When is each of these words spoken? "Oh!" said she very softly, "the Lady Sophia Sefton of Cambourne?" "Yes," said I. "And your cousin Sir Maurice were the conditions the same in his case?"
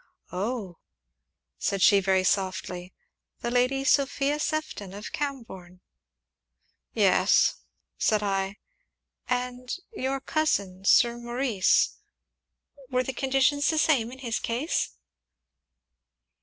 "Oh!" 0.33 0.79
said 1.59 1.83
she 1.83 1.99
very 1.99 2.23
softly, 2.23 2.91
"the 3.41 3.51
Lady 3.51 3.83
Sophia 3.83 4.39
Sefton 4.39 4.95
of 4.95 5.11
Cambourne?" 5.11 5.79
"Yes," 6.91 7.57
said 7.99 8.23
I. 8.23 8.55
"And 9.29 9.71
your 9.93 10.19
cousin 10.19 10.85
Sir 10.85 11.19
Maurice 11.19 11.97
were 12.89 13.03
the 13.03 13.13
conditions 13.13 13.69
the 13.69 13.77
same 13.77 14.11
in 14.11 14.17
his 14.17 14.39
case?" 14.39 14.93